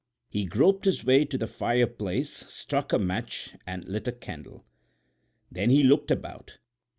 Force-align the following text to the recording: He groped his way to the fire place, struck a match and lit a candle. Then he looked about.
He 0.29 0.45
groped 0.45 0.85
his 0.85 1.05
way 1.05 1.25
to 1.25 1.37
the 1.37 1.45
fire 1.45 1.85
place, 1.85 2.37
struck 2.51 2.91
a 2.91 2.97
match 2.97 3.53
and 3.67 3.85
lit 3.87 4.07
a 4.07 4.11
candle. 4.11 4.65
Then 5.51 5.69
he 5.69 5.83
looked 5.83 6.09
about. 6.09 6.57